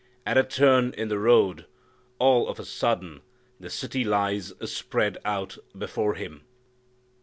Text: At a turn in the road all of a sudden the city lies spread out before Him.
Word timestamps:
At 0.25 0.35
a 0.35 0.43
turn 0.43 0.95
in 0.97 1.09
the 1.09 1.19
road 1.19 1.67
all 2.17 2.47
of 2.49 2.59
a 2.59 2.65
sudden 2.65 3.21
the 3.59 3.69
city 3.69 4.03
lies 4.03 4.51
spread 4.65 5.19
out 5.23 5.59
before 5.77 6.15
Him. 6.15 6.41